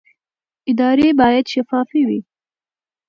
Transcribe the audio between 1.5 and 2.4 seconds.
شفافې وي